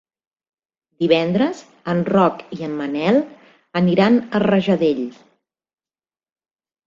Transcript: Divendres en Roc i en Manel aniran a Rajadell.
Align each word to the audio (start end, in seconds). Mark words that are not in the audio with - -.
Divendres 1.01 1.59
en 1.91 1.99
Roc 2.07 2.39
i 2.57 2.65
en 2.69 2.73
Manel 2.79 3.19
aniran 3.81 4.17
a 4.21 4.41
Rajadell. 4.45 5.03